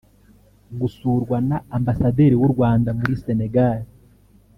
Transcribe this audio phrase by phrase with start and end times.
[0.79, 3.81] Gusurwa na Ambasaderi w’u Rwanda muri Sénégal’